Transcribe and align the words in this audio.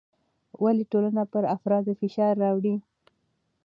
ولې 0.63 0.83
ټولنه 0.91 1.23
پر 1.33 1.43
افرادو 1.55 1.91
فشار 2.01 2.33
راوړي؟ 2.43 2.75